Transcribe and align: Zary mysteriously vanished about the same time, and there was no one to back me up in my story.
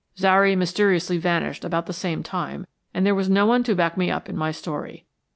Zary 0.17 0.55
mysteriously 0.55 1.19
vanished 1.19 1.63
about 1.63 1.85
the 1.85 1.93
same 1.93 2.23
time, 2.23 2.65
and 2.91 3.05
there 3.05 3.13
was 3.13 3.29
no 3.29 3.45
one 3.45 3.61
to 3.65 3.75
back 3.75 3.97
me 3.97 4.09
up 4.09 4.29
in 4.29 4.35
my 4.35 4.49
story. 4.49 5.05